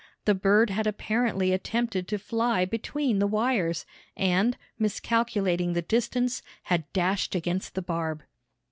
[0.25, 3.85] The bird had apparently attempted to fly between the wires
[4.17, 8.23] and, miscalculating the distance, had dashed against the barb.